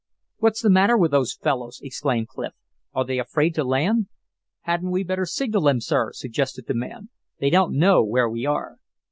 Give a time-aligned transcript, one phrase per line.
[0.39, 2.53] "What's the matter with those fellows?" exclaimed Clif.
[2.91, 4.07] "Are they afraid to land?"
[4.61, 7.09] "Hadn't we better signal them, sir?" suggested the man.
[7.37, 8.77] "They don't know where we are."